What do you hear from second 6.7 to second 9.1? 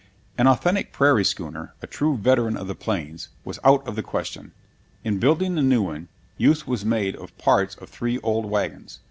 made of parts of three old wagons.